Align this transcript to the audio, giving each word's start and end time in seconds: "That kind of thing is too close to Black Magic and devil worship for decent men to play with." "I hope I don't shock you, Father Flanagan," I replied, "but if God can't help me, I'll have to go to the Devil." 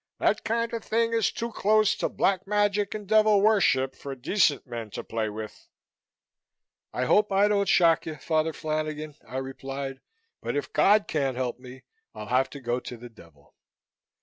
"That 0.17 0.43
kind 0.43 0.73
of 0.73 0.83
thing 0.83 1.13
is 1.13 1.31
too 1.31 1.51
close 1.51 1.93
to 1.97 2.09
Black 2.09 2.47
Magic 2.47 2.95
and 2.95 3.05
devil 3.07 3.39
worship 3.39 3.95
for 3.95 4.15
decent 4.15 4.65
men 4.65 4.89
to 4.97 5.03
play 5.03 5.29
with." 5.29 5.67
"I 6.91 7.05
hope 7.05 7.31
I 7.31 7.47
don't 7.47 7.69
shock 7.69 8.07
you, 8.07 8.15
Father 8.15 8.51
Flanagan," 8.51 9.13
I 9.27 9.37
replied, 9.37 9.99
"but 10.41 10.55
if 10.55 10.73
God 10.73 11.07
can't 11.07 11.37
help 11.37 11.59
me, 11.59 11.83
I'll 12.15 12.25
have 12.29 12.49
to 12.49 12.59
go 12.59 12.79
to 12.79 12.97
the 12.97 13.09
Devil." 13.09 13.53